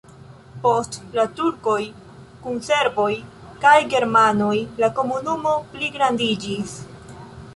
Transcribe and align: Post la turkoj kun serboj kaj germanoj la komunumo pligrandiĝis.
Post 0.61 0.95
la 1.17 1.25
turkoj 1.39 1.75
kun 2.45 2.57
serboj 2.69 3.09
kaj 3.65 3.75
germanoj 3.93 4.55
la 4.85 4.89
komunumo 5.01 5.53
pligrandiĝis. 5.75 6.75